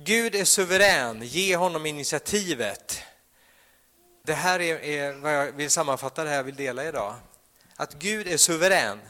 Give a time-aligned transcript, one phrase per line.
[0.00, 3.02] Gud är suverän, ge honom initiativet.
[4.24, 7.14] Det här är, är vad jag vill sammanfatta det här jag vill dela idag.
[7.76, 9.00] Att Gud är suverän.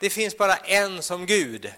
[0.00, 1.72] Det finns bara en som Gud.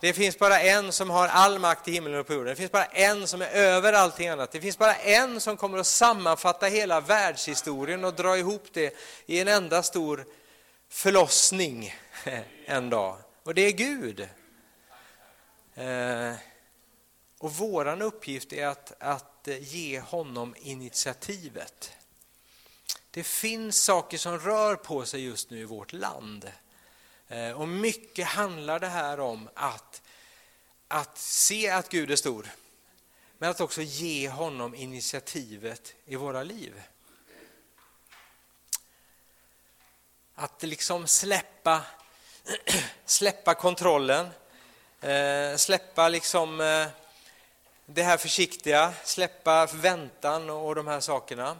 [0.00, 2.48] Det finns bara en som har all makt i himlen och på jorden.
[2.48, 4.52] Det finns bara en som är över allting annat.
[4.52, 8.96] Det finns bara en som kommer att sammanfatta hela världshistorien och dra ihop det
[9.26, 10.26] i en enda stor
[10.88, 11.94] förlossning
[12.66, 13.16] en dag.
[13.42, 14.28] Och det är Gud.
[15.74, 16.34] Eh,
[17.42, 21.92] och våran uppgift är att, att eh, ge honom initiativet.
[23.10, 26.52] Det finns saker som rör på sig just nu i vårt land.
[27.28, 30.02] Eh, och mycket handlar det här om att,
[30.88, 32.48] att se att Gud är stor,
[33.38, 36.82] men att också ge honom initiativet i våra liv.
[40.34, 41.82] Att liksom släppa,
[43.04, 44.28] släppa kontrollen,
[45.00, 46.60] eh, släppa liksom
[47.94, 51.56] det här försiktiga, släppa väntan och de här sakerna.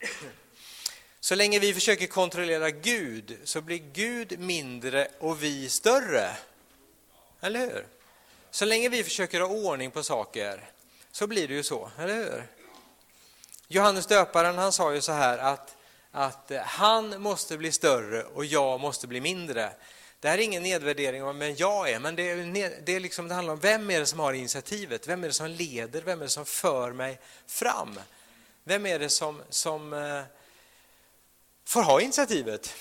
[1.20, 6.36] Så länge vi försöker kontrollera Gud så blir Gud mindre och vi större.
[7.40, 7.86] Eller hur?
[8.50, 10.70] Så länge vi försöker ha ordning på saker
[11.12, 12.46] så blir det ju så, eller hur?
[13.68, 15.76] Johannes döparen han sa ju så här att,
[16.10, 19.72] att eh, han måste bli större och jag måste bli mindre.
[20.20, 23.28] Det här är ingen nedvärdering av vem jag är, men det, är, det, är liksom,
[23.28, 26.20] det handlar om vem är det som har initiativet, vem är det som leder, vem
[26.20, 28.00] är det som för mig fram?
[28.64, 30.22] Vem är det som, som eh,
[31.64, 32.74] får ha initiativet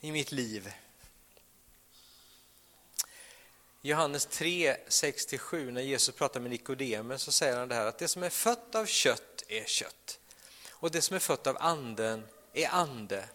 [0.00, 0.72] i mitt liv?
[3.82, 8.08] Johannes 3, 6-7, när Jesus pratar med Nikodemus så säger han det här att det
[8.08, 10.18] som är fött av kött är kött
[10.70, 13.28] och det som är fött av anden är ande.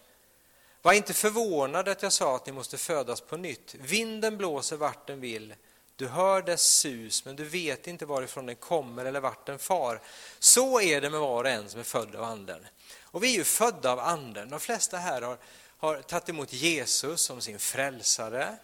[0.82, 3.74] Var inte förvånad att jag sa att ni måste födas på nytt.
[3.74, 5.54] Vinden blåser vart den vill.
[5.96, 10.00] Du hör dess sus, men du vet inte varifrån den kommer eller vart den far.
[10.38, 12.66] Så är det med var och en som är född av anden.
[13.02, 14.50] Och vi är ju födda av anden.
[14.50, 15.38] De flesta här har,
[15.78, 18.56] har tagit emot Jesus som sin frälsare.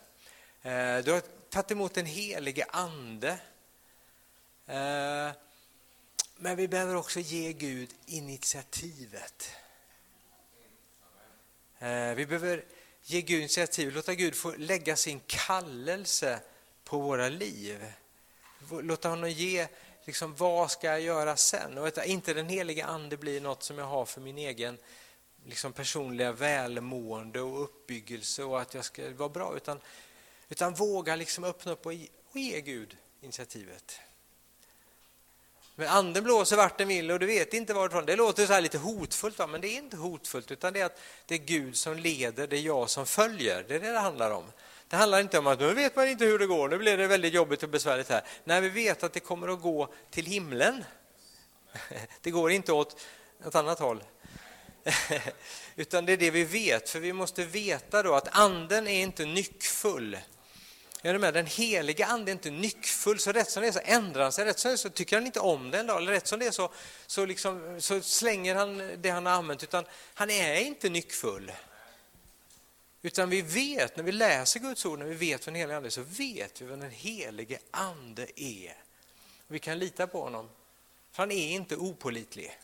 [0.63, 3.39] Eh, du har tagit emot den helige ande.
[4.67, 5.31] Eh,
[6.37, 9.51] men vi behöver också ge Gud initiativet.
[11.79, 12.65] Eh, vi behöver
[13.03, 16.41] ge Gud initiativ, låta Gud få lägga sin kallelse
[16.85, 17.93] på våra liv.
[18.71, 19.69] Låta honom ge,
[20.05, 21.79] liksom, vad ska jag göra sen?
[21.79, 24.79] Och att inte den heliga ande blir något som jag har för min egen
[25.45, 29.81] liksom, personliga välmående och uppbyggelse och att jag ska vara bra, utan,
[30.49, 34.01] utan våga liksom öppna upp och ge, och ge Gud initiativet.
[35.79, 38.07] Men anden blåser vart den vill och du vet inte varifrån.
[38.07, 39.47] Det låter så här lite hotfullt, va?
[39.47, 42.57] men det är inte hotfullt utan det är att det är Gud som leder, det
[42.57, 43.65] är jag som följer.
[43.69, 44.45] Det är det det handlar om.
[44.89, 47.07] Det handlar inte om att nu vet man inte hur det går, nu blir det
[47.07, 48.23] väldigt jobbigt och besvärligt här.
[48.45, 50.85] Nej, vi vet att det kommer att gå till himlen.
[52.21, 53.01] Det går inte åt
[53.45, 54.05] något annat håll.
[55.77, 59.25] Utan det är det vi vet, för vi måste veta då att anden är inte
[59.25, 60.19] nyckfull.
[61.03, 61.35] Är du med?
[61.35, 64.45] Den heliga ande är inte nyckfull, så rätt som det är så ändrar han sig.
[64.45, 65.97] Rätt som det är så tycker han inte om det då.
[65.97, 66.73] eller rätt som det är så,
[67.07, 71.53] så, liksom, så slänger han det han har använt, utan han är inte nyckfull.
[73.03, 75.89] Utan vi vet, när vi läser Guds ord, när vi vet vad den helige ande
[75.89, 78.77] är, så vet vi vad den helige ande är.
[79.47, 80.51] Vi kan lita på honom,
[81.13, 82.59] för han är inte opolitlig.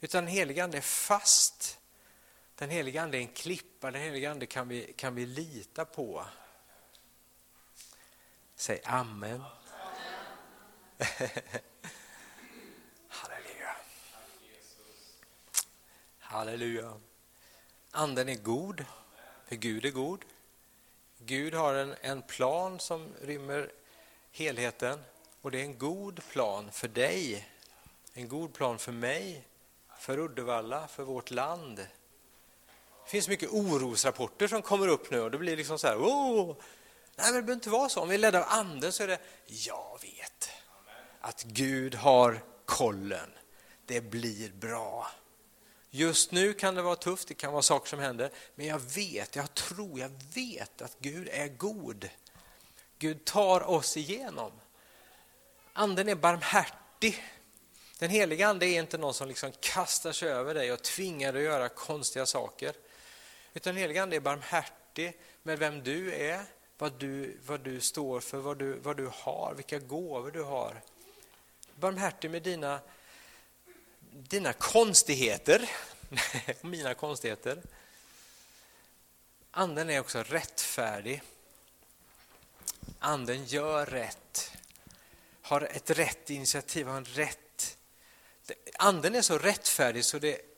[0.00, 1.78] Utan den helige ande är fast
[2.54, 6.24] den helige Ande är en klippa, den helige Ande kan vi, kan vi lita på.
[8.54, 9.42] Säg amen.
[13.08, 13.76] Halleluja.
[16.18, 17.00] Halleluja.
[17.90, 18.84] Anden är god,
[19.48, 20.24] för Gud är god.
[21.18, 23.72] Gud har en, en plan som rymmer
[24.32, 25.04] helheten
[25.40, 27.48] och det är en god plan för dig,
[28.12, 29.44] en god plan för mig,
[29.98, 31.86] för Uddevalla, för vårt land.
[33.04, 36.56] Det finns mycket orosrapporter som kommer upp nu och det blir liksom så här, oh!
[37.16, 38.00] Nej, men det behöver inte vara så.
[38.00, 40.50] Om vi är ledda av anden så är det, jag vet
[41.20, 43.30] att Gud har kollen.
[43.86, 45.10] Det blir bra.
[45.90, 49.36] Just nu kan det vara tufft, det kan vara saker som händer, men jag vet,
[49.36, 52.08] jag tror, jag vet att Gud är god.
[52.98, 54.52] Gud tar oss igenom.
[55.72, 57.24] Anden är barmhärtig.
[57.98, 61.46] Den heliga ande är inte någon som liksom kastar sig över dig och tvingar dig
[61.46, 62.74] att göra konstiga saker.
[63.54, 66.44] Utan den helige Ande är barmhärtig med vem du är,
[66.78, 70.80] vad du, vad du står för, vad du, vad du har, vilka gåvor du har.
[71.74, 72.80] Barmhärtig med dina,
[74.10, 75.70] dina konstigheter,
[76.60, 77.62] mina konstigheter.
[79.50, 81.22] Anden är också rättfärdig.
[82.98, 84.52] anden gör rätt,
[85.42, 87.78] har ett rätt initiativ, har en rätt...
[88.78, 90.51] Anden är så rättfärdig så det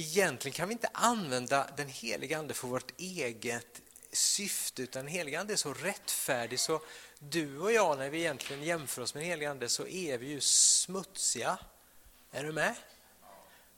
[0.00, 3.80] egentligen kan vi inte använda den heliga ande för vårt eget
[4.12, 6.80] syfte, utan den heliga ande är så rättfärdig så
[7.18, 10.26] du och jag, när vi egentligen jämför oss med den heliga ande, så är vi
[10.26, 11.58] ju smutsiga.
[12.30, 12.74] Är du med?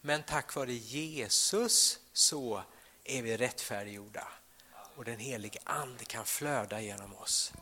[0.01, 2.63] Men tack vare Jesus så
[3.05, 4.29] är vi rättfärdiggjorda
[4.97, 7.53] och den helige Ande kan flöda genom oss.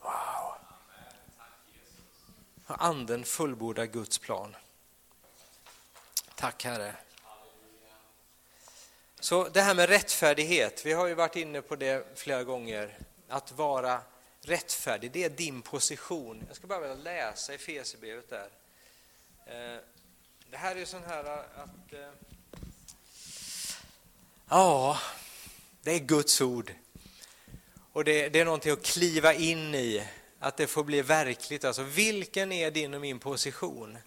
[0.00, 0.54] Wow!
[2.66, 4.56] Anden fullbordar Guds plan.
[6.34, 6.94] Tack Herre.
[9.22, 12.98] Så det här med rättfärdighet, vi har ju varit inne på det flera gånger.
[13.28, 14.00] Att vara
[14.40, 16.44] rättfärdig, det är din position.
[16.46, 18.48] Jag ska bara vilja läsa i Fesebrevet där.
[19.46, 19.80] Eh,
[20.50, 21.92] det här är sån här att...
[21.92, 22.08] Eh,
[24.48, 24.98] ja,
[25.82, 26.72] det är Guds ord.
[27.92, 30.06] Och det, det, är någonting att kliva in i,
[30.38, 31.64] att det får bli verkligt.
[31.64, 33.98] Alltså, vilken är din och min position?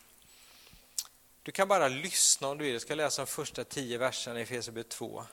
[1.43, 2.73] Du kan bara lyssna om du vill.
[2.73, 5.25] Jag ska läsa de första tio verserna i Efesierbrevet 2.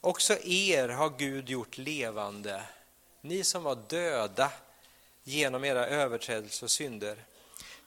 [0.00, 2.62] Också er har Gud gjort levande,
[3.20, 4.50] ni som var döda
[5.24, 7.24] genom era överträdelser och synder.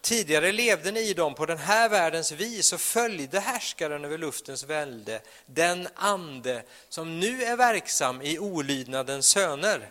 [0.01, 4.63] Tidigare levde ni i dem på den här världens vis och följde härskaren över luftens
[4.63, 9.89] välde, den ande som nu är verksam i olydnadens söner.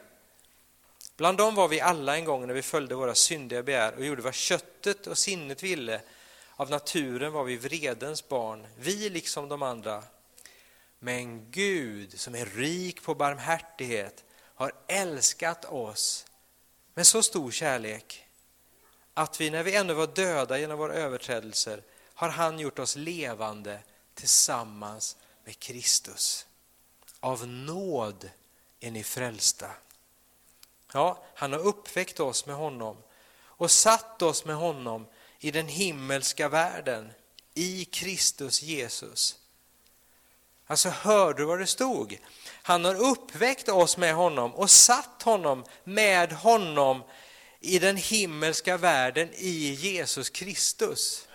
[1.16, 4.22] Bland dem var vi alla en gång när vi följde våra syndiga begär och gjorde
[4.22, 6.00] vad köttet och sinnet ville.
[6.58, 10.04] Av naturen var vi vredens barn, vi liksom de andra.
[10.98, 14.24] Men Gud, som är rik på barmhärtighet,
[14.54, 16.26] har älskat oss
[16.94, 18.26] med så stor kärlek
[19.14, 21.82] att vi när vi ännu var döda genom våra överträdelser
[22.14, 23.80] har han gjort oss levande
[24.14, 26.46] tillsammans med Kristus.
[27.20, 28.30] Av nåd
[28.80, 29.70] är ni frälsta.
[30.92, 32.96] Ja, han har uppväckt oss med honom
[33.40, 35.06] och satt oss med honom
[35.40, 37.12] i den himmelska världen,
[37.54, 39.36] i Kristus Jesus.
[40.66, 42.18] Alltså hörde du vad det stod?
[42.62, 47.02] Han har uppväckt oss med honom och satt honom med honom
[47.60, 51.28] i den himmelska världen i Jesus Kristus.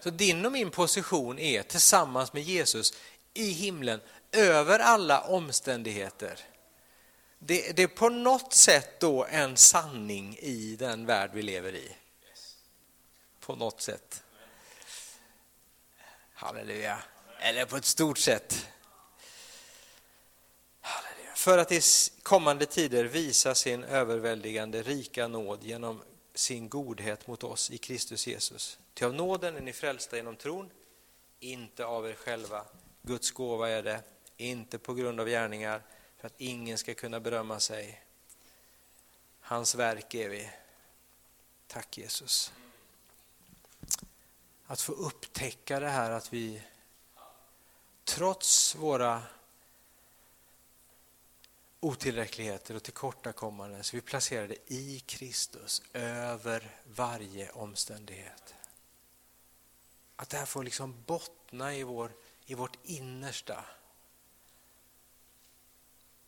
[0.00, 2.92] Så din och min position är tillsammans med Jesus
[3.34, 4.00] i himlen
[4.32, 6.40] över alla omständigheter.
[7.38, 11.96] Det, det, är på något sätt då en sanning i den värld vi lever i.
[13.40, 14.22] På något sätt.
[16.34, 16.98] Halleluja.
[17.40, 18.66] Eller på ett stort sätt
[21.46, 21.80] för att i
[22.22, 26.02] kommande tider visa sin överväldigande rika nåd genom
[26.34, 28.78] sin godhet mot oss i Kristus Jesus.
[28.94, 30.70] Ty av nåden är ni frälsta genom tron,
[31.40, 32.64] inte av er själva.
[33.02, 34.00] Guds gåva är det,
[34.36, 35.82] inte på grund av gärningar,
[36.16, 38.02] för att ingen ska kunna berömma sig.
[39.40, 40.50] Hans verk är vi.
[41.66, 42.52] Tack Jesus.
[44.66, 46.62] Att få upptäcka det här att vi
[48.04, 49.22] trots våra
[51.80, 58.54] otillräckligheter och tillkortakommanden så vi placerade i Kristus över varje omständighet.
[60.16, 62.12] Att det här får liksom bottna i, vår,
[62.46, 63.64] i vårt innersta.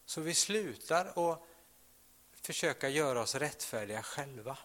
[0.08, 1.42] Så vi slutar att
[2.42, 4.58] försöka göra oss rättfärdiga själva.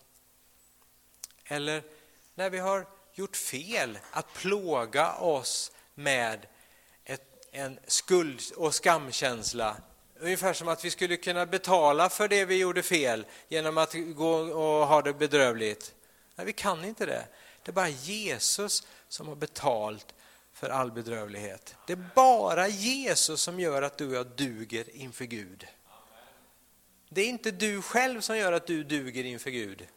[1.46, 1.84] Eller
[2.36, 6.48] när vi har gjort fel, att plåga oss med
[7.04, 9.78] ett, en skuld och skamkänsla
[10.20, 14.34] Ungefär som att vi skulle kunna betala för det vi gjorde fel genom att gå
[14.36, 15.94] och ha det bedrövligt.
[16.36, 17.28] Nej, vi kan inte det.
[17.64, 20.14] Det är bara Jesus som har betalt
[20.63, 21.75] för all bedrövlighet.
[21.88, 25.67] Det är bara Jesus som gör att du och jag duger inför Gud.
[27.10, 29.88] Det är inte du själv som gör att du duger inför Gud.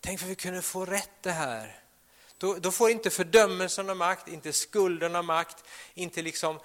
[0.00, 1.80] Tänk om vi kunde få rätt det här.
[2.38, 5.64] Då, då får inte fördömelsen av makt, inte skulden av makt,
[5.94, 6.60] inte liksom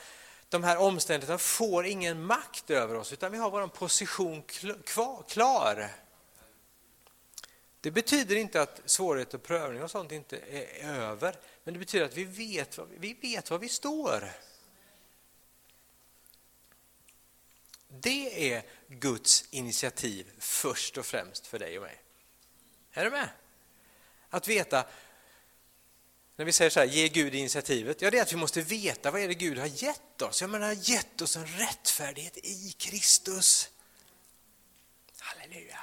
[0.49, 4.43] de här omständigheterna får ingen makt över oss, utan vi har vår position
[5.27, 5.89] klar.
[7.81, 11.35] Det betyder inte att svårighet och prövning och sånt inte är över,
[11.67, 14.31] men det betyder att vi vet, vi vet var vi står.
[17.87, 22.01] Det är Guds initiativ först och främst för dig och mig.
[22.91, 23.29] Är du med?
[24.29, 24.85] Att veta
[26.35, 29.11] när vi säger så här, ge Gud initiativet, ja det är att vi måste veta
[29.11, 30.41] vad är det Gud har gett oss.
[30.41, 33.69] Jag menar, han har gett oss en rättfärdighet i Kristus.
[35.19, 35.79] Halleluja.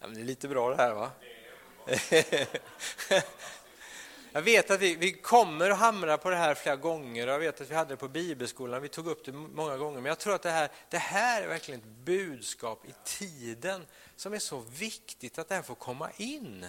[0.00, 1.10] Ja, men det är lite bra det här va?
[4.34, 7.60] Jag vet att vi, vi kommer att hamra på det här flera gånger jag vet
[7.60, 10.00] att vi hade det på bibelskolan, vi tog upp det många gånger.
[10.00, 13.86] Men jag tror att det här, det här är verkligen ett budskap i tiden
[14.16, 16.66] som är så viktigt att det här får komma in.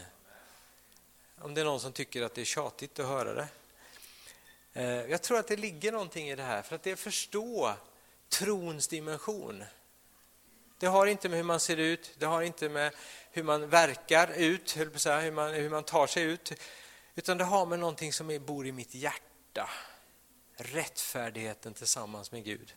[1.39, 3.47] Om det är någon som tycker att det är tjatigt att höra det.
[4.73, 7.73] Eh, jag tror att det ligger någonting i det här, för att det är förstå
[8.29, 9.63] trons dimension.
[10.79, 12.93] Det har inte med hur man ser ut, det har inte med
[13.31, 16.53] hur man verkar ut, hur man, hur man tar sig ut,
[17.15, 19.69] utan det har med någonting som bor i mitt hjärta.
[20.55, 22.73] Rättfärdigheten tillsammans med Gud.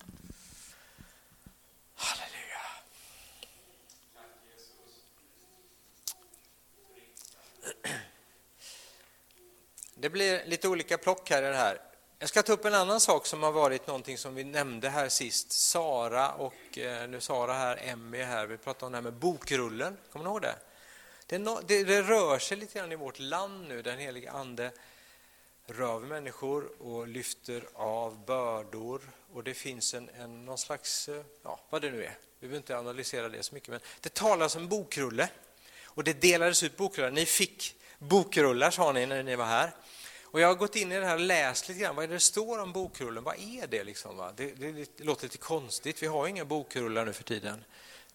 [1.95, 2.61] Halleluja.
[9.95, 11.81] Det blir lite olika plock här i det här.
[12.19, 15.09] Jag ska ta upp en annan sak som har varit någonting som vi nämnde här
[15.09, 15.53] sist.
[15.53, 19.97] Sara och, eh, nu Sara här, Emmy här, vi pratade om det här med bokrullen,
[20.13, 20.55] kommer ni ihåg det?
[21.29, 24.73] Det, no, det, det, rör sig lite grann i vårt land nu, den helige Ande
[25.67, 29.01] rör människor och lyfter av bördor
[29.33, 32.57] och det finns en, en, någon slags, eh, ja vad det nu är, vi behöver
[32.57, 35.29] inte analysera det så mycket, men det talas om bokrulle
[35.85, 37.11] och det delades ut bokrullar.
[37.11, 39.71] Ni fick bokrullar sa ni när ni var här.
[40.23, 42.15] Och jag har gått in i det här och läst lite grann, vad är det,
[42.15, 44.17] det står om bokrullen, vad är det liksom?
[44.17, 44.33] Va?
[44.37, 47.65] Det, det, det låter lite konstigt, vi har inga bokrullar nu för tiden.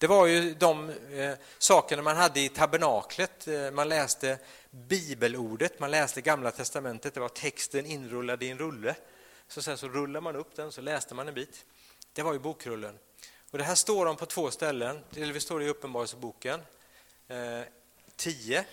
[0.01, 3.47] Det var ju de eh, sakerna man hade i tabernaklet.
[3.47, 4.37] Eh, man läste
[4.71, 8.95] bibelordet, man läste Gamla testamentet, det var texten inrullad i en rulle.
[9.47, 11.65] Så sen så rullade man upp den, så läste man en bit.
[12.13, 12.99] Det var ju bokrullen.
[13.51, 16.61] Och det här står om på två ställen, det står i Uppenbarelseboken
[17.27, 17.61] eh,
[18.15, 18.65] 10.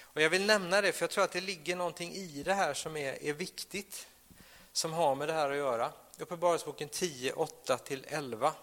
[0.00, 2.74] Och jag vill nämna det, för jag tror att det ligger någonting i det här
[2.74, 4.06] som är, är viktigt,
[4.72, 5.92] som har med det här att göra.
[6.18, 8.54] Uppenbarelseboken 10, 8 till 11.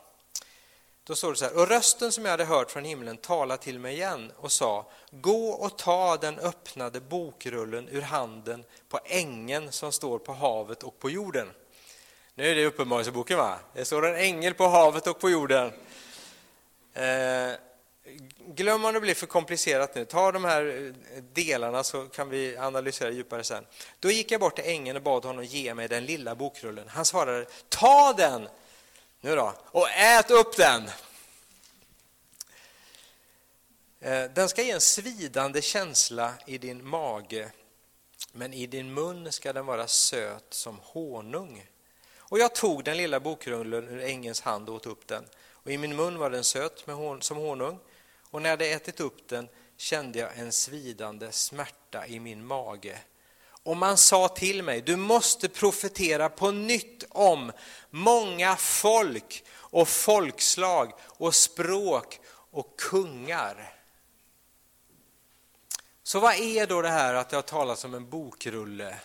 [1.08, 3.80] Då står det så här, och rösten som jag hade hört från himlen talade till
[3.80, 9.92] mig igen och sa, gå och ta den öppnade bokrullen ur handen på ängeln som
[9.92, 11.48] står på havet och på jorden.
[12.36, 13.60] Nu är det Uppenbarelseboken va?
[13.74, 15.72] Det står en ängel på havet och på jorden.
[16.94, 17.52] Eh,
[18.48, 22.58] glöm om det blir för komplicerat nu, ta de här eh, delarna så kan vi
[22.58, 23.66] analysera djupare sen.
[24.00, 26.88] Då gick jag bort till ängeln och bad honom ge mig den lilla bokrullen.
[26.88, 28.48] Han svarade, ta den
[29.26, 30.90] nu då, och ät upp den.
[34.00, 37.52] Eh, den ska ge en svidande känsla i din mage,
[38.32, 41.66] men i din mun ska den vara söt som honung.
[42.18, 45.78] Och jag tog den lilla bokrullen ur ängens hand och åt upp den, och i
[45.78, 46.84] min mun var den söt
[47.22, 47.80] som honung,
[48.32, 53.00] och när jag hade ätit upp den kände jag en svidande smärta i min mage
[53.66, 57.52] och man sa till mig, du måste profetera på nytt om
[57.90, 63.74] många folk och folkslag och språk och kungar.
[66.04, 68.98] Så vad är då det här att det har talats om en bokrulle?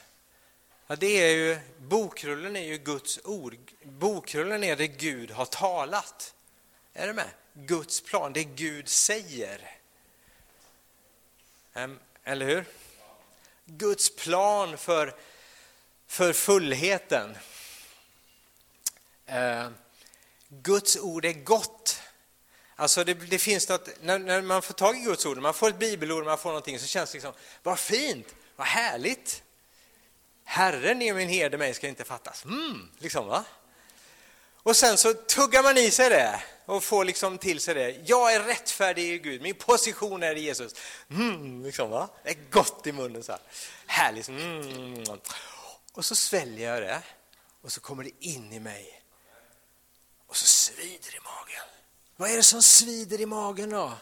[0.87, 3.57] Ja, det är ju, bokrullen är ju Guds ord.
[3.83, 6.35] Bokrullen är det Gud har talat.
[6.93, 7.31] Är du med?
[7.55, 9.77] Guds plan, det Gud säger.
[12.25, 12.65] Eller hur?
[13.77, 15.15] Guds plan för,
[16.07, 17.37] för fullheten.
[19.27, 19.69] Eh,
[20.49, 22.03] Guds ord är gott.
[22.77, 25.69] Alltså det, det finns något, när, när, man får tag i Guds ord, man får
[25.69, 29.43] ett bibelord, man får någonting så känns det liksom, vad fint, vad härligt.
[30.45, 32.45] Herren är min herde, mig ska inte fattas.
[32.45, 33.45] Mm, liksom va?
[34.63, 37.97] Och sen så tuggar man i sig det och får liksom till sig det.
[38.05, 40.75] Jag är rättfärdig i Gud, min position är i Jesus.
[41.11, 42.09] Mm, liksom, va?
[42.25, 43.41] Det är gott i munnen så här.
[43.87, 44.29] Härligt.
[44.29, 45.05] Mm.
[45.93, 47.03] Och så sväljer jag det
[47.61, 49.03] och så kommer det in i mig.
[50.27, 51.69] Och så svider i magen.
[52.17, 53.93] Vad är det som svider i magen då?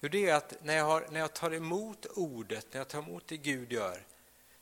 [0.00, 2.98] Jo, det är att när jag, har, när jag tar emot ordet, när jag tar
[2.98, 4.06] emot det Gud gör,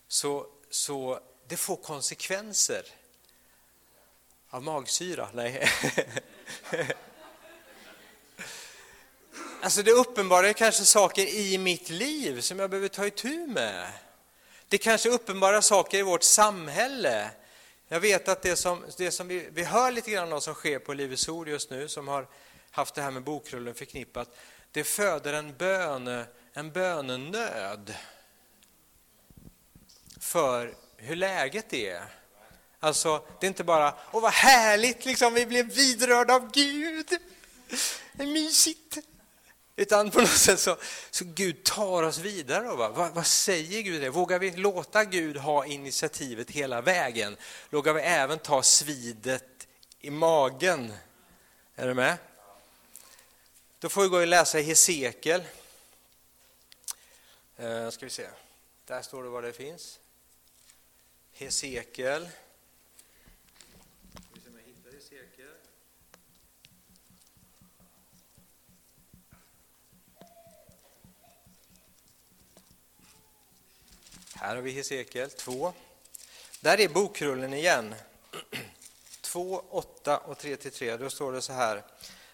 [0.08, 2.86] så, så det får konsekvenser.
[4.50, 5.28] Av magsyra?
[5.32, 5.68] Nej.
[9.60, 13.92] Alltså det uppenbarar kanske saker i mitt liv som jag behöver ta itu med.
[14.68, 17.30] Det kanske uppenbarar saker i vårt samhälle.
[17.88, 20.78] Jag vet att det som, det som vi, vi hör lite grann om som sker
[20.78, 22.26] på Livets Ord just nu, som har
[22.70, 24.36] haft det här med bokrullen förknippat,
[24.72, 27.94] det föder en, böne, en bönenöd
[30.20, 32.15] för hur läget är.
[32.86, 37.06] Alltså, det är inte bara, åh vad härligt, liksom, vi blev vidrörda av Gud.
[38.12, 38.98] Det är mysigt.
[39.76, 40.76] Utan på något sätt så,
[41.10, 42.76] så Gud tar oss vidare.
[42.76, 42.88] Va?
[42.88, 44.02] Vad, vad, säger Gud?
[44.02, 44.10] Det?
[44.10, 47.36] Vågar vi låta Gud ha initiativet hela vägen?
[47.70, 49.66] Vågar vi även ta svidet
[50.00, 50.92] i magen?
[51.76, 52.16] Är du med?
[53.78, 55.42] Då får vi gå och läsa i Hesekiel.
[57.56, 58.26] Eh, ska vi se.
[58.84, 59.98] Där står det var det finns.
[61.32, 62.28] Hesekiel.
[74.40, 75.72] Här har vi Hesekiel 2.
[76.60, 77.94] Där är bokrullen igen.
[79.20, 80.98] 2, 8 och 3-3.
[80.98, 81.82] Då står det så här.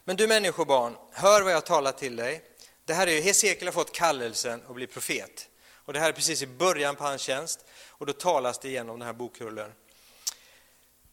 [0.04, 2.42] Men du människobarn, hör vad jag talar till dig.
[2.84, 5.48] Det här är ju, Hesekiel har fått kallelsen att bli profet.
[5.74, 7.60] Och det här är precis i början på hans tjänst.
[7.88, 9.72] Och då talas det igenom den här bokrullen.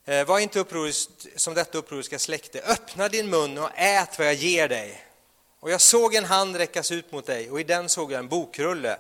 [0.05, 2.61] Eh, var inte upprorisk som detta upproriska släkte.
[2.61, 5.05] Öppna din mun och ät vad jag ger dig.
[5.59, 8.27] Och jag såg en hand räckas ut mot dig och i den såg jag en
[8.27, 8.97] bokrulle.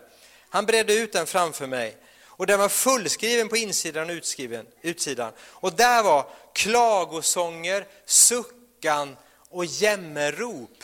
[0.49, 1.97] Han bredde ut den framför mig
[2.39, 5.33] och den var fullskriven på insidan och utskriven, utsidan.
[5.39, 9.17] Och där var klagosånger, suckan
[9.49, 10.83] och jämmerrop.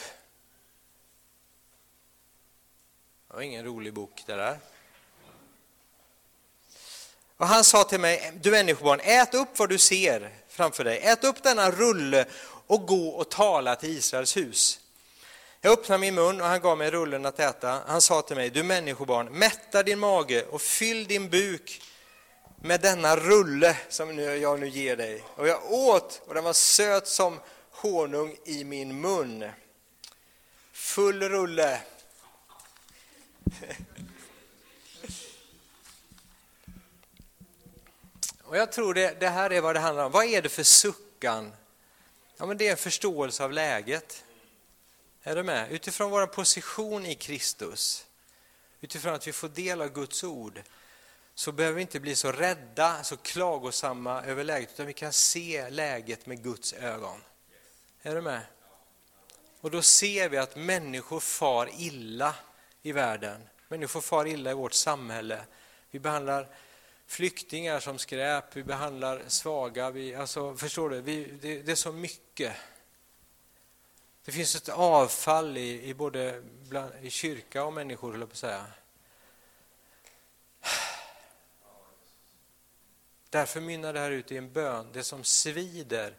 [3.28, 4.60] Det var ingen rolig bok det där.
[7.38, 11.00] Och han sa till mig, du människobarn, ät upp vad du ser framför dig.
[11.00, 12.26] Ät upp denna rulle
[12.68, 14.80] och gå och tala till Israels hus.
[15.66, 17.82] Jag öppnade min mun och han gav mig rullen att äta.
[17.88, 21.82] Han sa till mig, du människobarn, mätta din mage och fyll din buk
[22.62, 25.24] med denna rulle som jag nu ger dig.
[25.36, 27.40] Och jag åt och den var söt som
[27.72, 29.50] honung i min mun.
[30.72, 31.82] Full rulle.
[38.44, 40.12] Och jag tror det, det här är vad det handlar om.
[40.12, 41.52] Vad är det för suckan?
[42.38, 44.26] Ja, men det är en förståelse av läget.
[45.28, 45.72] Är du med?
[45.72, 48.06] Utifrån vår position i Kristus,
[48.82, 50.62] utifrån att vi får del av Guds ord,
[51.36, 55.70] så behöver vi inte bli så rädda, så klagosamma över läget, utan vi kan se
[55.70, 57.22] läget med Guds ögon.
[58.02, 58.42] Är du med?
[59.62, 62.36] Och då ser vi att människor far illa
[62.82, 63.50] i världen.
[63.68, 65.42] Människor far illa i vårt samhälle.
[65.92, 66.48] Vi behandlar
[67.08, 69.92] flyktingar som skräp, vi behandlar svaga.
[69.92, 71.02] Vi, alltså, förstår du?
[71.02, 72.54] Vi, det, det är så mycket
[74.26, 78.34] det finns ett avfall i, i både bland, i kyrka och människor, höll jag på
[78.34, 78.66] att säga.
[83.30, 86.16] Därför mynnar det här ut i en bön, det som svider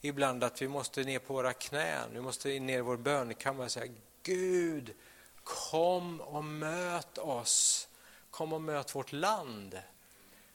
[0.00, 3.72] ibland att vi måste ner på våra knän, vi måste ner i vår bönkammare och
[3.72, 4.94] säga Gud,
[5.44, 7.88] kom och möt oss,
[8.30, 9.78] kom och möt vårt land,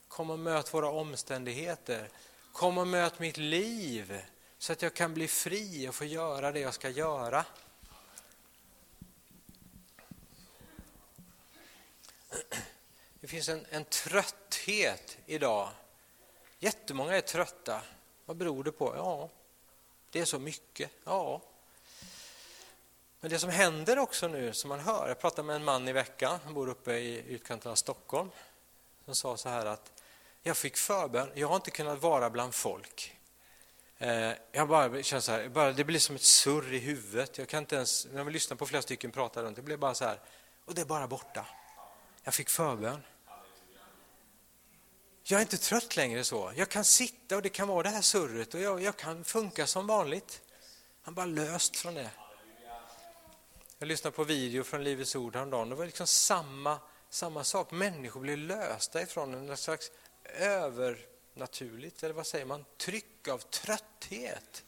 [0.07, 2.09] kom och möt våra omständigheter,
[2.51, 4.21] kom och möt mitt liv
[4.61, 7.45] så att jag kan bli fri och få göra det jag ska göra.
[13.19, 15.69] Det finns en, en trötthet idag.
[16.59, 17.81] Jättemånga är trötta.
[18.25, 18.95] Vad beror det på?
[18.95, 19.29] Ja,
[20.09, 20.91] det är så mycket.
[21.03, 21.41] Ja.
[23.19, 25.93] Men det som händer också nu, som man hör, jag pratade med en man i
[25.93, 28.29] veckan, han bor uppe i utkanten av Stockholm,
[29.05, 29.91] som sa så här att
[30.41, 33.17] jag fick förbön, jag har inte kunnat vara bland folk.
[34.01, 37.37] Eh, jag bara känner så här, bara, det blir som ett surr i huvudet.
[37.37, 39.93] Jag kan inte ens, när man lyssnar på flera stycken prata runt, det blir bara
[39.93, 40.19] så här,
[40.65, 41.45] och det är bara borta.
[42.23, 43.03] Jag fick förbön.
[45.23, 46.51] Jag är inte trött längre så.
[46.55, 49.67] Jag kan sitta och det kan vara det här surret och jag, jag kan funka
[49.67, 50.41] som vanligt.
[51.01, 52.09] Han bara löst från det.
[53.77, 55.69] Jag lyssnade på video från Livets Ord häromdagen.
[55.69, 57.71] Det var liksom samma, samma sak.
[57.71, 59.91] Människor blir lösta ifrån en slags
[60.39, 64.63] över naturligt, eller vad säger man, tryck av trötthet.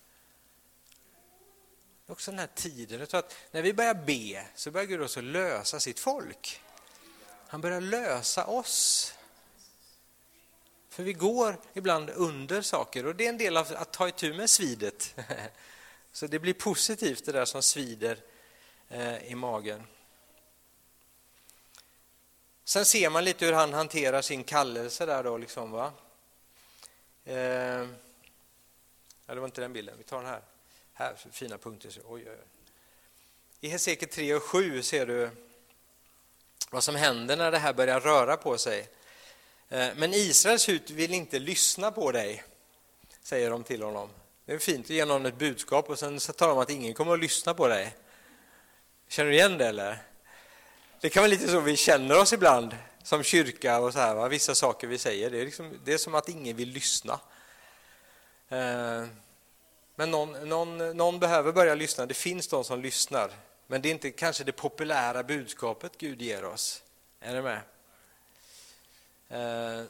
[2.05, 2.99] Det är också den här tiden.
[2.99, 6.61] Jag tror att när vi börjar be så börjar Gud också lösa sitt folk.
[7.47, 9.13] Han börjar lösa oss.
[10.89, 14.33] För vi går ibland under saker och det är en del av att ta itu
[14.33, 15.15] med svidet.
[16.11, 18.17] Så det blir positivt det där som svider
[18.89, 19.87] eh, i magen.
[22.63, 25.93] Sen ser man lite hur han hanterar sin kallelse där då, liksom, va?
[27.25, 27.35] Eh,
[29.25, 30.41] ja, det var inte den bilden, vi tar den här.
[30.93, 31.91] Här, fina punkter.
[32.05, 32.37] Oj, oj, oj.
[33.59, 35.29] I Hesekiel 3 och 7 ser du
[36.69, 38.89] vad som händer när det här börjar röra på sig.
[39.69, 42.43] Eh, men Israels hus vill inte lyssna på dig,
[43.21, 44.09] säger de till honom.
[44.45, 46.69] Det är fint att ge någon ett budskap och sen så talar de om att
[46.69, 47.95] ingen kommer att lyssna på dig.
[49.07, 49.97] Känner du igen det eller?
[51.01, 54.27] Det kan vara lite så vi känner oss ibland som kyrka och så här, va?
[54.27, 55.29] vissa saker vi säger.
[55.29, 57.19] Det är, liksom, det är som att ingen vill lyssna.
[58.49, 59.05] Eh,
[59.95, 62.05] men någon, någon, någon behöver börja lyssna.
[62.05, 63.31] Det finns de som lyssnar.
[63.67, 66.83] Men det är inte kanske det populära budskapet Gud ger oss.
[67.19, 67.61] Är ni med?
[69.29, 69.85] Eh,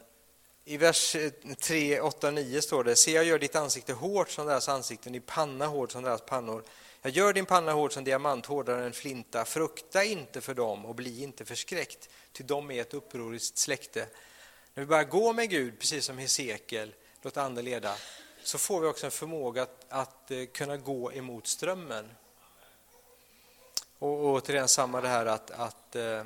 [0.65, 1.15] I vers
[1.59, 5.21] 3, 8, 9 står det, se jag gör ditt ansikte hårt som deras ansikten, din
[5.21, 6.63] panna hård som deras pannor.
[7.01, 9.45] Jag gör din panna hård som diamant, hårdare än flinta.
[9.45, 14.07] Frukta inte för dem och bli inte förskräckt, ty de är ett upproriskt släkte.
[14.73, 17.95] När vi börjar gå med Gud, precis som Hesekiel, låt Anden leda,
[18.43, 22.09] så får vi också en förmåga att, att eh, kunna gå emot strömmen.
[23.99, 26.23] Och, och återigen samma det här att, att eh,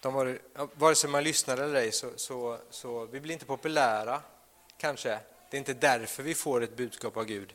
[0.00, 0.38] de var,
[0.74, 4.22] vare sig man lyssnar eller ej, så, så, så vi blir inte populära,
[4.76, 5.18] kanske.
[5.50, 7.54] Det är inte därför vi får ett budskap av Gud.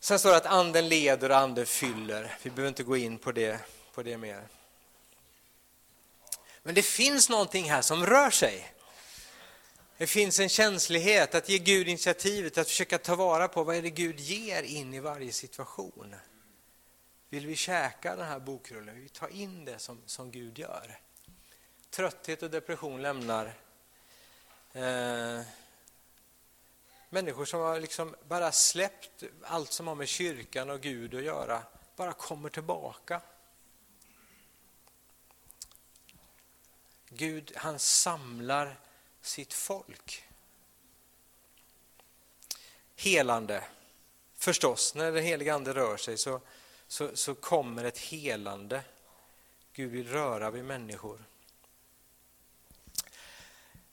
[0.00, 2.36] Sen står det att anden leder och anden fyller.
[2.42, 3.60] Vi behöver inte gå in på det,
[3.94, 4.42] på det mer.
[6.62, 8.74] Men det finns någonting här som rör sig.
[9.98, 13.82] Det finns en känslighet att ge Gud initiativet, att försöka ta vara på vad är
[13.82, 16.14] det Gud ger in i varje situation.
[17.28, 18.94] Vill vi käka den här bokrullen?
[18.94, 20.98] Vill vi ta in det som, som Gud gör?
[21.90, 23.46] Trötthet och depression lämnar
[24.72, 25.40] eh,
[27.10, 31.62] människor som har liksom bara släppt allt som har med kyrkan och Gud att göra,
[31.96, 33.20] bara kommer tillbaka.
[37.12, 38.80] Gud, han samlar
[39.22, 40.24] sitt folk.
[42.96, 43.64] Helande,
[44.36, 46.40] förstås, när den helige Ande rör sig så
[46.90, 48.82] så, så kommer ett helande.
[49.72, 51.24] Gud vill röra vid människor.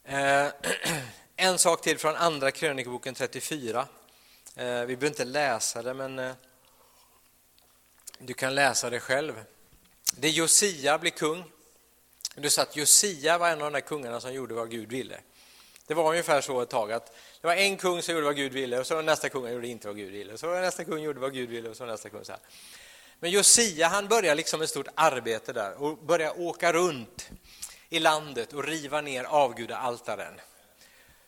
[0.03, 0.47] Eh,
[1.35, 3.79] en sak till från Andra krönikboken 34.
[3.79, 3.85] Eh,
[4.55, 6.33] vi behöver inte läsa det, men eh,
[8.19, 9.43] du kan läsa det själv.
[10.15, 11.43] Det Josia blir kung.
[12.39, 15.19] Du sa att Josia var en av de där kungarna som gjorde vad Gud ville.
[15.87, 18.53] Det var ungefär så ett tag att det var en kung som gjorde vad Gud
[18.53, 20.37] ville och så nästa kung gjorde inte vad Gud ville.
[20.37, 22.41] Så nästa kung gjorde vad Gud ville och så nästa kung så här.
[23.19, 27.29] Men Josia han börjar liksom ett stort arbete där och börjar åka runt
[27.89, 30.33] i landet och riva ner avgudaaltaren.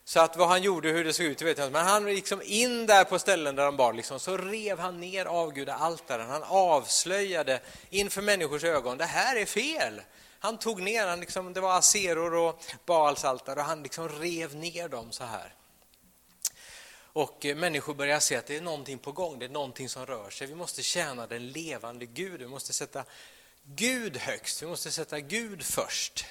[0.03, 1.77] Så att vad han gjorde, hur det såg ut, vet jag inte.
[1.79, 5.25] Men han liksom in där på ställen där de bar, liksom, så rev han ner
[5.25, 6.29] avgudaaltaren.
[6.29, 10.01] Han avslöjade inför människors ögon, det här är fel.
[10.39, 14.89] Han tog ner, han liksom, det var aseror och baalsaltare och han liksom rev ner
[14.89, 15.53] dem så här.
[17.13, 20.05] Och eh, människor börjar se att det är någonting på gång, det är någonting som
[20.05, 20.47] rör sig.
[20.47, 23.03] Vi måste tjäna den levande Gud, vi måste sätta
[23.63, 26.25] Gud högst, vi måste sätta Gud först.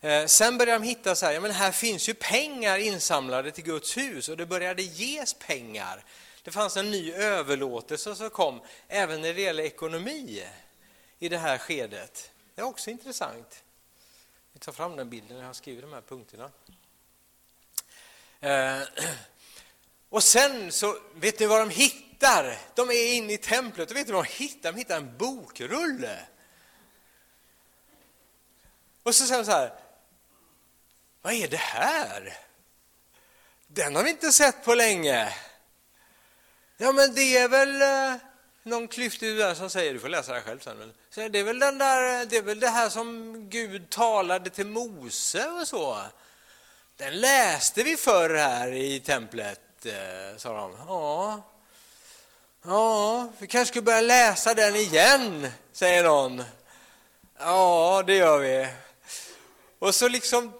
[0.00, 3.64] Eh, sen började de hitta så här, ja men här finns ju pengar insamlade till
[3.64, 6.04] Guds hus och det började ges pengar.
[6.42, 10.44] Det fanns en ny överlåtelse som kom även när det gäller ekonomi
[11.18, 12.31] i det här skedet.
[12.62, 13.64] Det är också intressant.
[14.52, 16.50] Vi tar fram den bilden när jag skriver de här punkterna.
[18.40, 18.82] Eh,
[20.08, 22.58] och sen så, vet ni vad de hittar?
[22.74, 24.72] De är inne i templet och vet ni vad de hittar?
[24.72, 26.26] De hittar en bokrulle.
[29.02, 29.72] Och så säger de så här,
[31.22, 32.38] vad är det här?
[33.66, 35.34] Den har vi inte sett på länge.
[36.76, 38.20] Ja, men det är väl eh,
[38.62, 41.44] någon klyftig där som säger, du får läsa det själv sen, men, så det, är
[41.44, 46.02] väl den där, det är väl det här som Gud talade till Mose och så.
[46.96, 50.76] Den läste vi förr här i templet eh, sa de.
[50.88, 51.42] Ja,
[52.64, 56.44] ja, vi kanske skulle börja läsa den igen, säger någon.
[57.38, 58.68] Ja, det gör vi.
[59.78, 60.52] Och så liksom,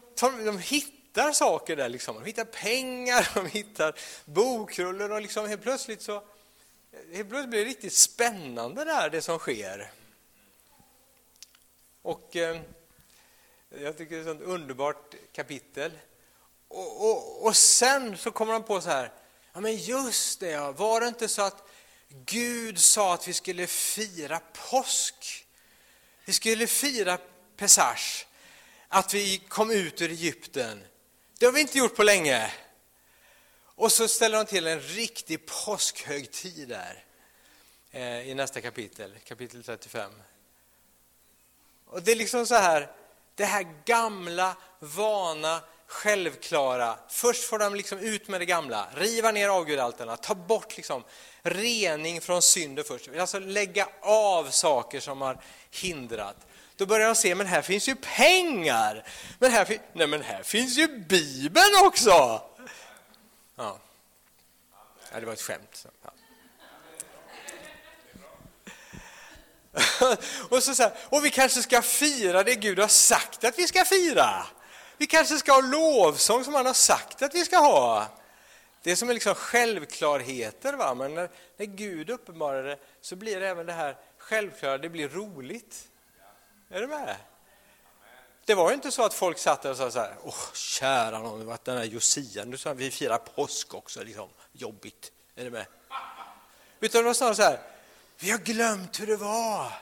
[0.45, 2.15] de hittar saker där, liksom.
[2.15, 6.23] de hittar pengar, de hittar bokrullor och liksom helt plötsligt så
[6.93, 9.93] helt plötsligt blir det riktigt spännande där, det som sker.
[12.03, 12.61] Och eh,
[13.79, 15.93] jag tycker det är ett sånt underbart kapitel.
[16.69, 19.13] Och, och, och sen så kommer han på så här,
[19.53, 20.73] ja men just det, ja.
[20.73, 21.69] var det inte så att
[22.09, 25.47] Gud sa att vi skulle fira påsk?
[26.25, 27.19] Vi skulle fira
[27.57, 28.25] Pesach,
[28.89, 30.85] att vi kom ut ur Egypten.
[31.39, 32.51] Det har vi inte gjort på länge.
[33.75, 37.05] Och så ställer de till en riktig påskhögtid där
[37.91, 40.13] eh, i nästa kapitel, kapitel 35.
[41.87, 42.91] Och det är liksom så här,
[43.35, 46.99] det här gamla, vana, självklara.
[47.09, 51.05] Först får de liksom ut med det gamla, riva ner avgudaltarna, ta bort liksom
[51.43, 53.09] rening från synder först.
[53.19, 56.37] Alltså lägga av saker som har hindrat.
[56.77, 59.05] Då börjar de se, men här finns ju pengar.
[59.39, 62.43] Men här, nej, men här finns ju Bibeln också.
[63.57, 63.79] Ja,
[65.13, 65.87] ja det var ett skämt.
[66.03, 66.13] Ja.
[70.49, 73.67] och, så, så här, och vi kanske ska fira det Gud har sagt att vi
[73.67, 74.47] ska fira.
[74.97, 78.07] Vi kanske ska ha lovsång som han har sagt att vi ska ha.
[78.83, 80.95] Det är som är liksom självklarheter, va?
[80.95, 85.09] men när, när Gud uppenbarar det så blir det även det här självklara, det blir
[85.09, 85.89] roligt.
[86.71, 87.17] Är du med?
[88.45, 91.19] Det var ju inte så att folk satt där och sa så här, åh kära
[91.19, 95.45] någon, det var den här Josia, nu sa vi firar påsk också, liksom, jobbigt, är
[95.45, 95.67] du med?
[96.81, 97.61] Utan det var snarare så här,
[98.19, 99.73] vi har glömt hur det var.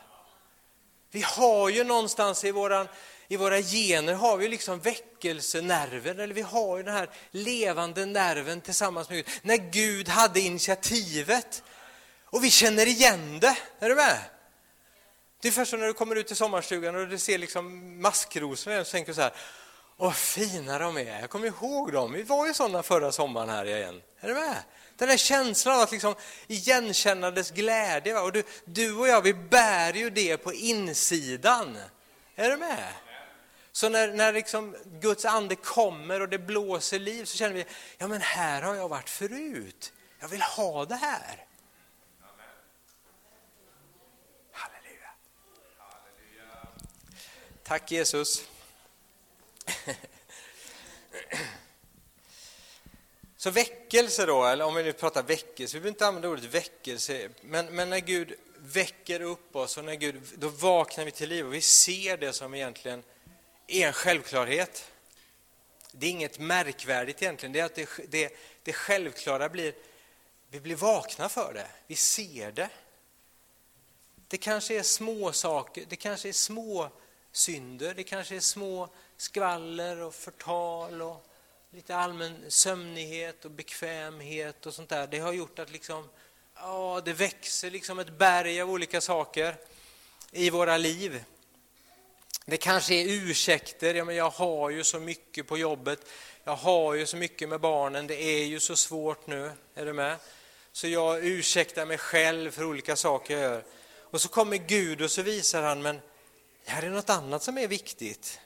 [1.11, 2.89] Vi har ju någonstans i, våran,
[3.29, 8.61] i våra gener har vi liksom väckelsenerven, eller vi har ju den här levande nerven
[8.61, 9.29] tillsammans med Gud.
[9.43, 11.63] När Gud hade initiativet.
[12.25, 14.19] Och vi känner igen det, är du med?
[15.41, 18.87] Det är först när du kommer ut till sommarstugan och du ser liksom maskrosorna och
[18.87, 19.33] tänker du så här,
[19.97, 23.65] åh fina de är, jag kommer ihåg dem, vi var ju sådana förra sommaren här
[23.65, 24.03] igen.
[24.21, 24.57] Är du med?
[24.97, 26.15] Den där känslan av att liksom
[26.47, 28.19] igenkännandes glädje.
[28.19, 31.79] Och du, du och jag, vi bär ju det på insidan.
[32.37, 32.93] Är du med?
[33.73, 37.65] Så när, när liksom Guds ande kommer och det blåser liv så känner vi,
[37.99, 39.93] ja men här har jag varit förut.
[40.21, 41.45] Jag vill ha det här.
[47.71, 48.49] Tack Jesus.
[53.37, 57.29] Så väckelse då, eller om vi nu pratar väckelse, vi behöver inte använda ordet väckelse,
[57.41, 61.47] men, men när Gud väcker upp oss och när Gud, då vaknar vi till liv
[61.47, 63.03] och vi ser det som egentligen
[63.67, 64.91] är en självklarhet.
[65.93, 69.75] Det är inget märkvärdigt egentligen, det är att det, det, det självklara blir,
[70.49, 72.71] vi blir vakna för det, vi ser det.
[74.29, 76.91] Det kanske är små saker, det kanske är små
[77.33, 81.27] synder, det kanske är små skvaller och förtal och
[81.71, 85.07] lite allmän sömnighet och bekvämhet och sånt där.
[85.07, 86.09] Det har gjort att liksom,
[86.55, 89.57] ja, det växer liksom ett berg av olika saker
[90.31, 91.25] i våra liv.
[92.45, 96.01] Det kanske är ursäkter, ja, men jag har ju så mycket på jobbet,
[96.45, 99.93] jag har ju så mycket med barnen, det är ju så svårt nu, är du
[99.93, 100.17] med?
[100.73, 103.65] Så jag ursäktar mig själv för olika saker jag gör.
[103.99, 106.01] Och så kommer Gud och så visar han, men
[106.71, 108.41] här är något annat som är viktigt.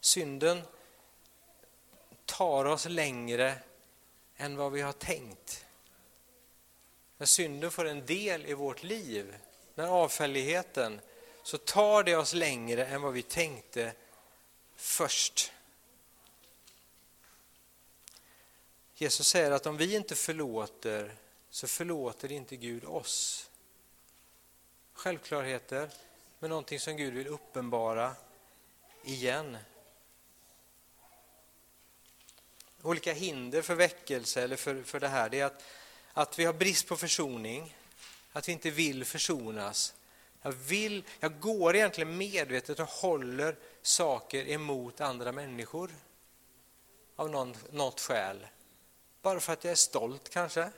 [0.00, 0.62] Synden
[2.24, 3.54] tar oss längre
[4.36, 5.64] än vad vi har tänkt.
[7.18, 9.36] När synden får en del i vårt liv,
[9.74, 11.00] när avfälligheten,
[11.42, 13.92] så tar det oss längre än vad vi tänkte
[14.76, 15.52] först.
[18.94, 21.16] Jesus säger att om vi inte förlåter
[21.50, 23.49] så förlåter inte Gud oss.
[25.00, 25.90] Självklarheter,
[26.38, 28.14] men någonting som Gud vill uppenbara
[29.04, 29.58] igen.
[32.82, 35.62] olika hinder för väckelse eller för, för det här, det är att,
[36.12, 37.76] att vi har brist på försoning,
[38.32, 39.94] att vi inte vill försonas.
[40.42, 45.90] Jag, vill, jag går egentligen medvetet och håller saker emot andra människor
[47.16, 48.46] av någon, något skäl.
[49.22, 50.70] Bara för att jag är stolt kanske.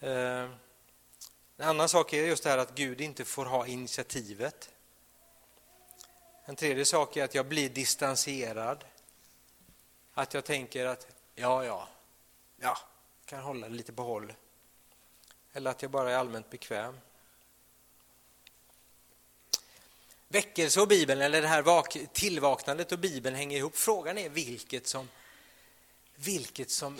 [0.00, 0.50] Eh,
[1.56, 4.70] en annan sak är just det här att Gud inte får ha initiativet.
[6.44, 8.84] En tredje sak är att jag blir distanserad.
[10.14, 11.88] Att jag tänker att ja, ja,
[12.56, 12.78] ja,
[13.24, 14.32] kan hålla det lite på håll.
[15.52, 17.00] Eller att jag bara är allmänt bekväm.
[20.28, 23.76] Väckelse och Bibeln, eller det här tillvaknandet och Bibeln hänger ihop.
[23.76, 25.08] Frågan är vilket som,
[26.14, 26.98] vilket som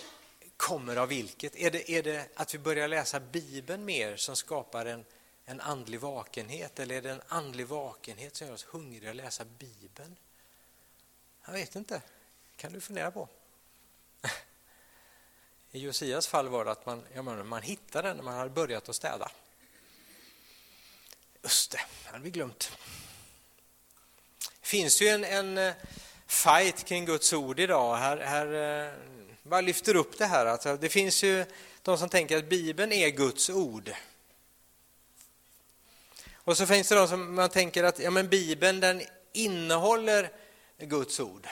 [0.64, 1.56] kommer av vilket.
[1.56, 5.04] Är det, är det att vi börjar läsa Bibeln mer som skapar en,
[5.44, 9.44] en andlig vakenhet eller är det en andlig vakenhet som gör oss hungriga att läsa
[9.44, 10.16] Bibeln?
[11.44, 12.02] Jag vet inte
[12.56, 13.28] kan du fundera på.
[15.70, 18.88] I Josias fall var det att man, ja, man hittade den när man hade börjat
[18.88, 19.30] att städa.
[21.42, 22.78] Just det, hade vi glömt.
[24.60, 25.74] Det finns ju en, en eh,
[26.26, 27.96] fight kring Guds ord idag.
[27.96, 28.52] Här, här
[28.86, 28.94] eh,
[29.44, 30.46] bara lyfter upp det här.
[30.46, 31.46] Alltså, det finns ju
[31.82, 33.92] de som tänker att Bibeln är Guds ord.
[36.34, 39.02] Och så finns det de som man tänker att ja, men Bibeln den
[39.32, 40.32] innehåller
[40.78, 41.48] Guds ord.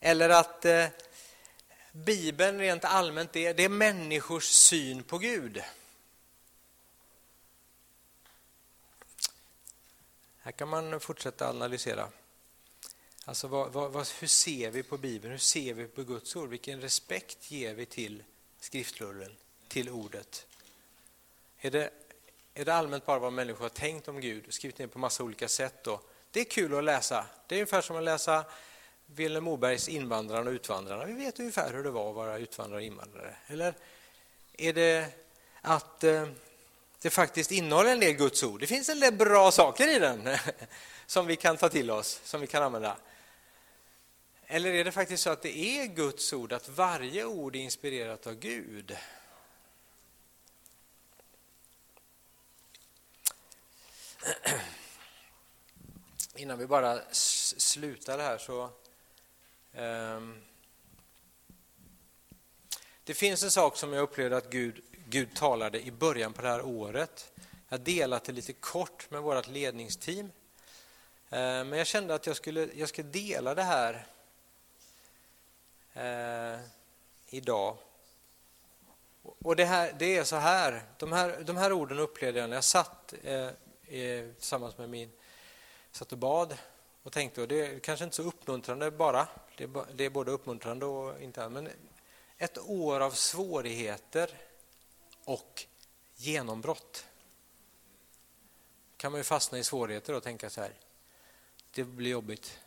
[0.00, 0.86] Eller att eh,
[1.92, 5.62] Bibeln rent allmänt är, det är människors syn på Gud.
[10.38, 12.08] Här kan man fortsätta analysera.
[13.28, 15.30] Alltså vad, vad, hur ser vi på Bibeln?
[15.30, 16.48] Hur ser vi på Guds ord?
[16.48, 18.22] Vilken respekt ger vi till
[18.60, 19.36] skriftrullen,
[19.68, 20.46] till ordet?
[21.60, 21.90] Är det,
[22.54, 25.24] är det allmänt bara vad människor har tänkt om Gud och skrivit ner på massa
[25.24, 25.84] olika sätt?
[25.84, 26.00] Då?
[26.30, 27.26] Det är kul att läsa.
[27.46, 28.44] Det är ungefär som att läsa
[29.06, 31.04] Vilhelm Mobergs Invandrarna och utvandrarna.
[31.04, 33.36] Vi vet ungefär hur det var att vara utvandrare och invandrare.
[33.46, 33.74] Eller
[34.52, 35.06] är det
[35.60, 36.28] att eh,
[37.00, 38.60] det faktiskt innehåller en del Guds ord?
[38.60, 40.28] Det finns en del bra saker i den
[41.06, 42.96] som vi kan ta till oss, som vi kan använda.
[44.50, 48.26] Eller är det faktiskt så att det är Guds ord, att varje ord är inspirerat
[48.26, 48.96] av Gud?
[56.34, 58.70] Innan vi bara slutar här så...
[59.72, 60.42] Um,
[63.04, 66.48] det finns en sak som jag upplevde att Gud, Gud talade i början på det
[66.48, 67.32] här året.
[67.68, 70.30] Jag har delat det lite kort med vårt ledningsteam.
[71.30, 74.06] Ehm, men jag kände att jag skulle, jag skulle dela det här
[75.98, 76.60] eh,
[77.26, 77.76] idag.
[79.22, 82.56] Och det, här, det är så här, de här, de här orden upplevde jag när
[82.56, 83.50] jag satt eh,
[84.34, 85.10] tillsammans med min
[85.90, 86.58] satt och bad
[87.02, 90.30] och tänkte, och det är kanske inte så uppmuntrande bara, det är, det är både
[90.30, 91.68] uppmuntrande och inte, men
[92.38, 94.30] ett år av svårigheter
[95.24, 95.66] och
[96.16, 97.06] genombrott.
[98.96, 100.72] kan man ju fastna i svårigheter och tänka så här,
[101.70, 102.58] det blir jobbigt.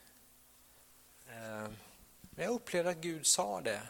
[1.28, 1.68] Eh,
[2.42, 3.82] men jag upplevde att Gud sa det.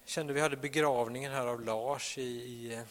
[0.00, 2.84] Jag kände vi hade begravningen här av Lars i, i,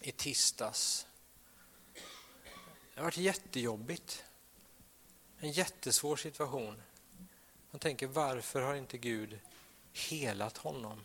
[0.00, 1.06] i tisdags.
[1.94, 4.24] Det har varit jättejobbigt.
[5.38, 6.82] En jättesvår situation.
[7.70, 9.38] Man tänker, varför har inte Gud
[9.92, 11.04] helat honom?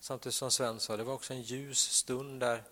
[0.00, 2.64] Samtidigt som Sven sa, det var också en ljus stund där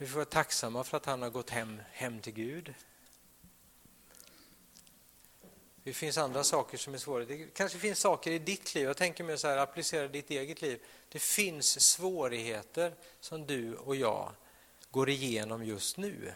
[0.00, 2.74] vi får vara tacksamma för att han har gått hem, hem till Gud.
[5.82, 7.24] Det finns andra saker som är svåra.
[7.24, 10.62] Det kanske finns saker i ditt liv, jag tänker mig så här, applicera ditt eget
[10.62, 10.82] liv.
[11.08, 14.32] Det finns svårigheter som du och jag
[14.90, 16.32] går igenom just nu.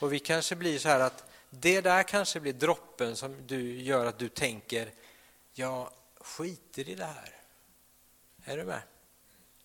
[0.00, 4.06] Och vi kanske blir så här att det där kanske blir droppen som du gör
[4.06, 4.92] att du tänker,
[5.52, 7.34] jag skiter i det här.
[8.44, 8.82] Är du med?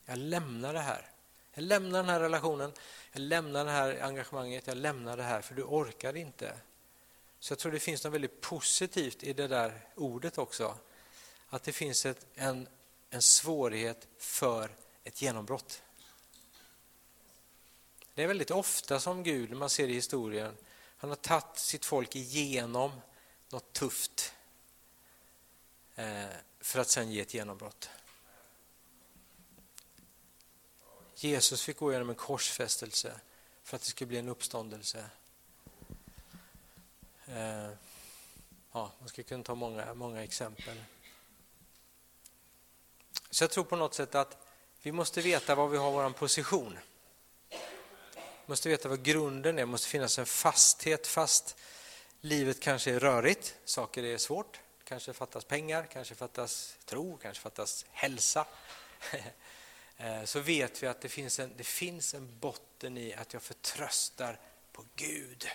[0.06, 1.10] Jag lämnar det här.
[1.54, 2.74] Jag lämnar den här relationen,
[3.12, 6.58] jag lämnar det här engagemanget, jag lämnar det här för du orkar inte.
[7.40, 10.78] Så jag tror det finns något väldigt positivt i det där ordet också.
[11.50, 12.68] Att det finns ett, en,
[13.10, 15.82] en svårighet för ett genombrott.
[18.14, 20.58] Det är väldigt ofta som Gud, man ser i historien,
[20.98, 23.02] han har tagit sitt folk igenom
[23.50, 24.34] något tufft
[25.96, 26.26] eh,
[26.60, 27.90] för att sen ge ett genombrott.
[31.16, 33.20] Jesus fick gå igenom en korsfästelse
[33.64, 35.06] för att det skulle bli en uppståndelse.
[37.28, 37.70] Eh,
[38.72, 40.84] ja, man skulle kunna ta många, många exempel.
[43.30, 44.38] Så jag tror på något sätt att
[44.82, 46.80] vi måste veta var vi har vår position.
[47.50, 47.58] Vi
[48.46, 51.08] måste veta vad grunden är, det måste finnas en fasthet.
[51.08, 51.56] Fast
[52.22, 57.86] livet kanske är rörigt, saker är svårt, kanske fattas pengar, kanske fattas tro, kanske fattas
[57.92, 58.48] hälsa.
[59.98, 63.42] Eh, så vet vi att det finns, en, det finns en botten i att jag
[63.42, 64.40] förtröstar
[64.72, 65.48] på Gud.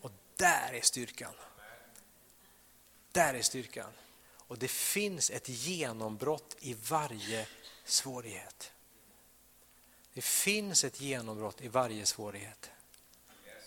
[0.00, 1.34] Och där är styrkan.
[3.12, 3.90] Där är styrkan.
[4.36, 7.46] Och det finns ett genombrott i varje
[7.84, 8.72] svårighet.
[10.12, 12.70] Det finns ett genombrott i varje svårighet.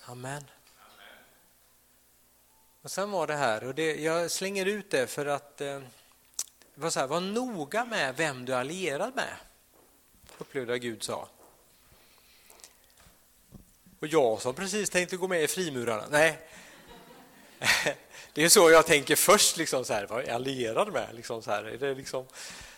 [0.06, 0.44] Amen.
[2.82, 5.82] Och sen var det här, och det, jag slänger ut det för att eh,
[6.76, 9.36] var, så här, var noga med vem du är allierad med,
[10.38, 11.30] upplevde jag Gud sa.
[14.00, 16.40] Och jag som precis tänkte gå med i frimurarna, nej.
[18.34, 21.16] Det är så jag tänker först, liksom så här, vad är jag allierad med?
[21.16, 22.26] Liksom så här, är det liksom,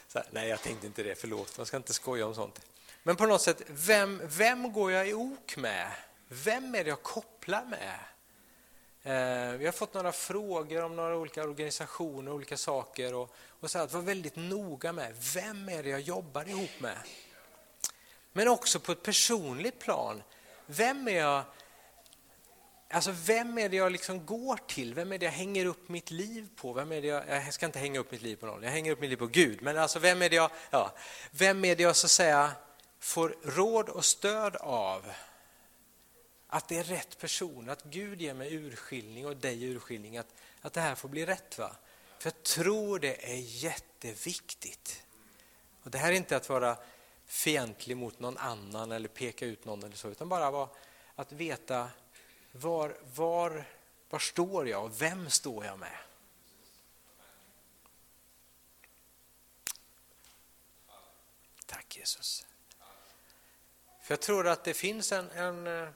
[0.08, 2.62] så här, nej, jag tänkte inte det, förlåt, man ska inte skoja om sånt.
[3.04, 5.92] Men på något sätt, vem, vem går jag i ok med?
[6.28, 8.00] Vem är det jag kopplar med?
[9.04, 13.13] Eh, vi har fått några frågor om några olika organisationer och olika saker.
[13.13, 16.98] Och, och så att vara väldigt noga med vem är det jag jobbar ihop med.
[18.34, 20.24] Men också på ett personligt plan.
[20.66, 21.44] Vem är jag
[22.89, 24.94] Alltså vem är det jag liksom går till?
[24.94, 26.74] Vem är det jag hänger upp mitt liv på?
[26.74, 28.92] Vem är det jag, jag ska inte hänga upp mitt liv på någon, jag hänger
[28.92, 29.62] upp mitt liv på Gud.
[29.62, 30.94] Men alltså vem är det jag, ja,
[31.32, 32.52] vem är det jag så att säga
[33.00, 35.06] får råd och stöd av?
[36.54, 40.74] Att det är rätt person, att Gud ger mig urskiljning och dig urskiljning, att, att
[40.74, 41.58] det här får bli rätt.
[41.58, 41.76] va?
[42.20, 45.04] För jag tror det är jätteviktigt.
[45.84, 46.78] Och Det här är inte att vara
[47.26, 50.70] fientlig mot någon annan eller peka ut någon eller så, utan bara
[51.16, 51.89] att veta
[52.52, 53.66] var, var,
[54.10, 55.98] var står jag och vem står jag med?
[61.66, 62.45] Tack Jesus.
[64.01, 65.89] För jag tror att det finns en, en eh,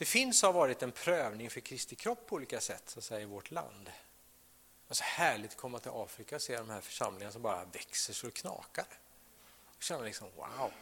[0.00, 3.20] det finns har varit en prövning för Kristi kropp på olika sätt så att säga,
[3.20, 3.84] i vårt land.
[3.84, 7.64] Det är så härligt att komma till Afrika och se de här församlingarna som bara
[7.64, 8.86] växer så det knakar.
[9.76, 10.72] Och känna liksom, wow,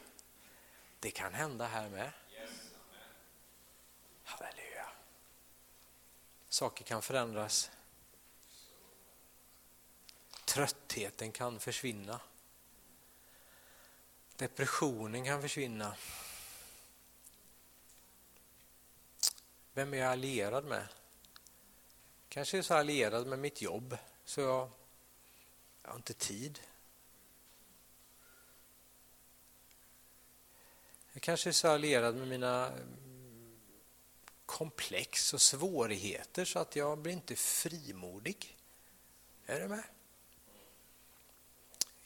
[1.00, 2.12] det kan hända här med.
[4.24, 4.88] Halleluja.
[6.48, 7.70] Saker kan förändras.
[10.44, 12.20] Tröttheten kan försvinna.
[14.36, 15.96] Depressionen kan försvinna.
[19.78, 20.88] Vem är jag allierad med?
[22.28, 24.70] Kanske är jag så allierad med mitt jobb så jag,
[25.82, 26.60] jag har inte tid.
[31.12, 33.58] Jag kanske är så allierad med mina mm,
[34.46, 38.56] komplex och svårigheter så att jag blir inte frimodig.
[39.46, 39.84] Är du med?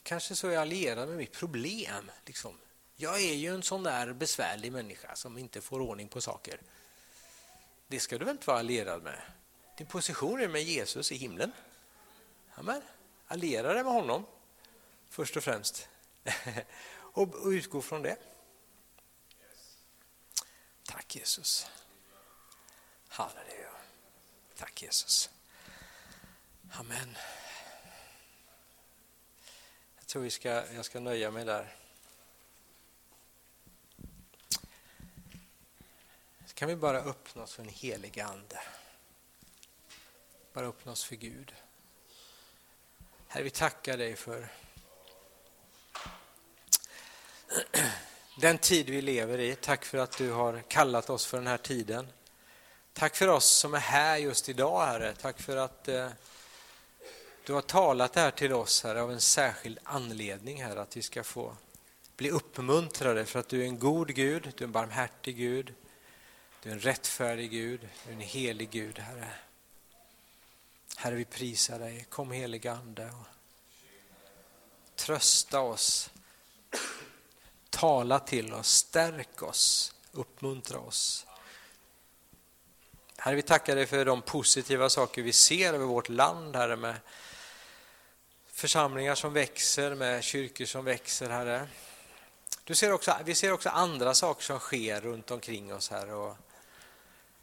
[0.02, 2.10] Kanske så är jag allierad med mitt problem.
[2.26, 2.58] Liksom.
[2.96, 6.60] Jag är ju en sån där besvärlig människa som inte får ordning på saker.
[7.92, 9.22] Det ska du väl inte vara allierad med?
[9.76, 11.52] Din position är med Jesus i himlen.
[12.54, 12.82] Amen.
[13.26, 14.26] Alliera dig med honom
[15.08, 15.88] först och främst
[16.94, 18.16] och utgå från det.
[20.82, 21.66] Tack Jesus.
[23.08, 23.70] Halleluja.
[24.56, 25.30] Tack Jesus.
[26.70, 27.16] Amen.
[29.96, 31.76] Jag tror vi ska, jag ska nöja mig där.
[36.52, 38.60] Så kan vi bara öppna oss för en helig ande.
[40.52, 41.54] Bara öppna oss för Gud.
[43.28, 44.48] Herre, vi tackar dig för
[48.40, 49.54] den tid vi lever i.
[49.54, 52.08] Tack för att du har kallat oss för den här tiden.
[52.92, 55.14] Tack för oss som är här just idag, Herre.
[55.14, 56.08] Tack för att eh,
[57.46, 61.02] du har talat det här till oss, Herre, av en särskild anledning, Herre, att vi
[61.02, 61.56] ska få
[62.16, 65.74] bli uppmuntrade för att du är en god Gud, du är en barmhärtig Gud,
[66.62, 69.28] du är en rättfärdig Gud, du är en helig Gud, Herre.
[70.96, 72.06] Herre, vi prisar dig.
[72.08, 73.26] Kom helige Ande och
[74.96, 76.10] trösta oss,
[77.70, 81.26] tala till oss, stärk oss, uppmuntra oss.
[83.16, 86.96] Herre, vi tackar dig för de positiva saker vi ser över vårt land, Herre, med
[88.46, 91.68] församlingar som växer, med kyrkor som växer, Herre.
[92.64, 96.14] Du ser också, vi ser också andra saker som sker runt omkring oss, Herre.
[96.14, 96.36] Och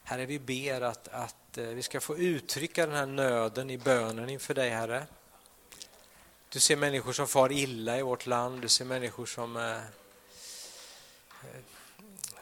[0.09, 4.29] herre, vi ber att, att eh, vi ska få uttrycka den här nöden i bönen
[4.29, 5.07] inför dig, Herre.
[6.49, 9.77] Du ser människor som far illa i vårt land, du ser människor som eh,
[11.43, 11.61] eh,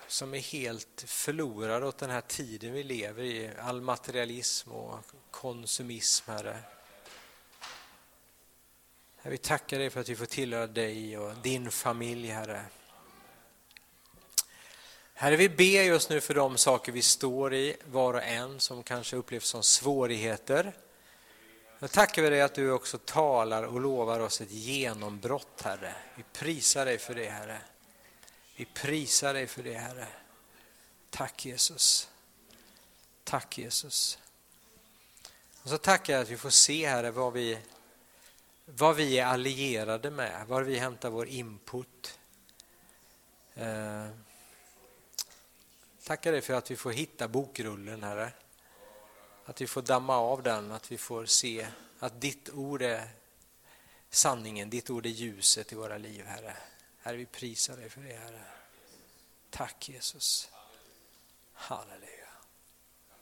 [0.07, 4.99] som är helt förlorade åt den här tiden vi lever i, all materialism och
[5.31, 6.57] konsumism, Herre.
[9.21, 12.65] Vi tackar dig för att vi får tillhöra dig och din familj, Herre.
[15.19, 18.83] Herre, vi ber just nu för de saker vi står i, var och en, som
[18.83, 20.73] kanske upplevs som svårigheter.
[21.79, 25.95] Jag tackar vi dig att du också talar och lovar oss ett genombrott, Herre.
[26.15, 27.61] Vi prisar dig för det, Herre.
[28.55, 30.07] Vi prisar dig för det, Herre.
[31.09, 32.09] Tack Jesus.
[33.23, 34.19] Tack Jesus.
[35.63, 37.59] Och så tackar jag att vi får se, Herre, vad vi,
[38.65, 42.19] vad vi är allierade med, var vi hämtar vår input.
[43.55, 44.07] Eh,
[46.07, 48.31] tackar dig för att vi får hitta bokrullen, Herre.
[49.45, 51.67] Att vi får damma av den, att vi får se
[51.99, 53.09] att ditt ord är
[54.09, 56.57] sanningen, ditt ord är ljuset i våra liv, Herre.
[56.99, 58.41] Herre, vi prisar dig för det, Herre.
[59.49, 60.49] Tack Jesus.
[61.53, 62.16] Halleluja.